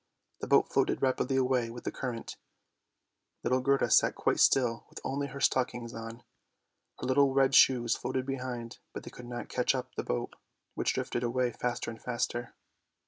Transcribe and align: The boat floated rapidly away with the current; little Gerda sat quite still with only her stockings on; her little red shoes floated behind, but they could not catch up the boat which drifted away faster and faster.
The 0.39 0.47
boat 0.47 0.73
floated 0.73 1.03
rapidly 1.03 1.35
away 1.35 1.69
with 1.69 1.83
the 1.83 1.91
current; 1.91 2.35
little 3.43 3.59
Gerda 3.61 3.91
sat 3.91 4.15
quite 4.15 4.39
still 4.39 4.87
with 4.89 4.99
only 5.03 5.27
her 5.27 5.39
stockings 5.39 5.93
on; 5.93 6.23
her 6.97 7.05
little 7.05 7.35
red 7.35 7.53
shoes 7.53 7.95
floated 7.95 8.25
behind, 8.25 8.79
but 8.93 9.03
they 9.03 9.11
could 9.11 9.27
not 9.27 9.47
catch 9.47 9.75
up 9.75 9.93
the 9.93 10.01
boat 10.03 10.35
which 10.73 10.93
drifted 10.95 11.21
away 11.21 11.51
faster 11.51 11.91
and 11.91 12.01
faster. 12.01 12.55